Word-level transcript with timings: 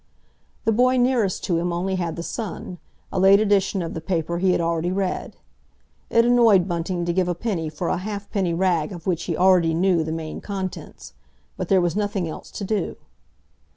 The 0.65 0.71
boy 0.71 0.97
nearest 0.97 1.43
to 1.43 1.59
him 1.59 1.71
only 1.71 1.93
had 1.93 2.15
the 2.15 2.23
Sun—a 2.23 3.19
late 3.19 3.39
edition 3.39 3.83
of 3.83 3.93
the 3.93 4.01
paper 4.01 4.39
he 4.39 4.51
had 4.51 4.59
already 4.59 4.91
read. 4.91 5.35
It 6.09 6.25
annoyed 6.25 6.67
Bunting 6.67 7.05
to 7.05 7.13
give 7.13 7.27
a 7.27 7.35
penny 7.35 7.69
for 7.69 7.87
a 7.87 7.97
ha'penny 7.97 8.55
rag 8.55 8.91
of 8.91 9.05
which 9.05 9.25
he 9.25 9.37
already 9.37 9.75
knew 9.75 10.03
the 10.03 10.11
main 10.11 10.41
contents. 10.41 11.13
But 11.55 11.67
there 11.67 11.81
was 11.81 11.95
nothing 11.95 12.27
else 12.27 12.49
to 12.49 12.63
do. 12.63 12.95